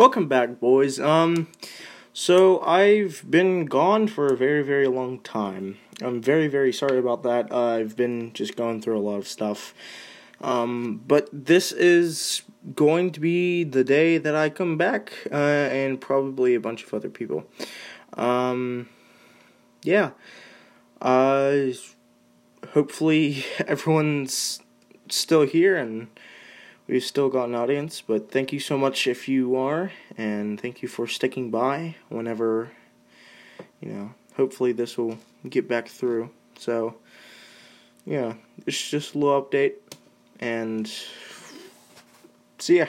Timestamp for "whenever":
32.08-32.72